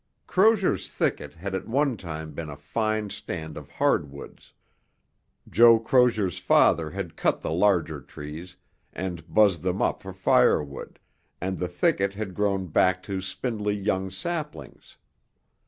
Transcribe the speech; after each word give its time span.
Crozier's 0.25 0.89
thicket 0.89 1.35
had 1.35 1.53
at 1.53 1.67
one 1.67 1.95
time 1.95 2.31
been 2.33 2.49
a 2.49 2.57
fine 2.57 3.11
stand 3.11 3.55
of 3.55 3.69
hardwoods. 3.69 4.51
Joe 5.47 5.77
Crozier's 5.79 6.39
father 6.39 6.89
had 6.89 7.15
cut 7.15 7.41
the 7.41 7.51
larger 7.51 8.01
trees 8.01 8.57
and 8.91 9.31
buzzed 9.31 9.61
them 9.61 9.79
up 9.79 10.01
for 10.01 10.11
firewood, 10.11 10.97
and 11.39 11.59
the 11.59 11.67
thicket 11.67 12.15
had 12.15 12.33
grown 12.33 12.65
back 12.65 13.03
to 13.03 13.21
spindly 13.21 13.75
young 13.75 14.09
saplings. 14.09 14.97